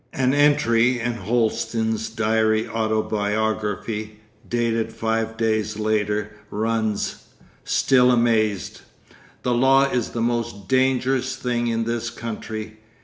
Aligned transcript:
.'An 0.25 0.33
entry 0.33 0.99
in 0.99 1.13
Holsten's 1.13 2.09
diary 2.09 2.67
autobiography, 2.67 4.19
dated 4.49 4.91
five 4.91 5.37
days 5.37 5.77
later, 5.77 6.31
runs: 6.49 7.25
'Still 7.65 8.09
amazed. 8.09 8.81
The 9.43 9.53
law 9.53 9.83
is 9.91 10.09
the 10.09 10.19
most 10.21 10.67
dangerous 10.67 11.35
thing 11.35 11.67
in 11.67 11.83
this 11.83 12.09
country. 12.09 12.77